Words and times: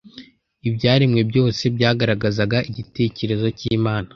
ibyaremwe 0.67 1.21
byose 1.29 1.63
byagaragazaga 1.75 2.57
igitekerezo 2.69 3.47
cy’Imana 3.57 4.09